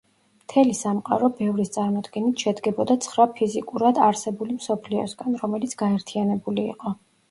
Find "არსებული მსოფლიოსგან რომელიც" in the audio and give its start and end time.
4.09-5.81